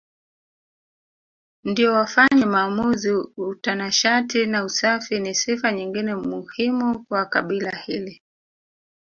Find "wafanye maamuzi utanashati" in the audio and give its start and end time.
1.93-4.45